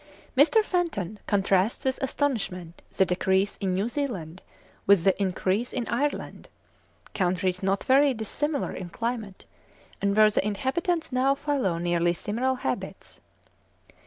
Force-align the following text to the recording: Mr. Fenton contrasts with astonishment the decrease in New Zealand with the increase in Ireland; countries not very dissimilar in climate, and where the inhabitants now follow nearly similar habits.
Mr. 0.35 0.63
Fenton 0.63 1.19
contrasts 1.27 1.85
with 1.85 2.01
astonishment 2.01 2.81
the 2.97 3.05
decrease 3.05 3.55
in 3.57 3.75
New 3.75 3.87
Zealand 3.87 4.41
with 4.87 5.03
the 5.03 5.15
increase 5.21 5.71
in 5.71 5.87
Ireland; 5.87 6.49
countries 7.13 7.61
not 7.61 7.83
very 7.83 8.11
dissimilar 8.15 8.71
in 8.73 8.89
climate, 8.89 9.45
and 10.01 10.17
where 10.17 10.31
the 10.31 10.43
inhabitants 10.43 11.11
now 11.11 11.35
follow 11.35 11.77
nearly 11.77 12.13
similar 12.13 12.55
habits. 12.55 13.21